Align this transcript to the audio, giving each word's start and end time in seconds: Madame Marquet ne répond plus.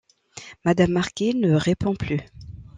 Madame 0.65 0.93
Marquet 0.93 1.33
ne 1.35 1.53
répond 1.53 1.95
plus. 1.95 2.21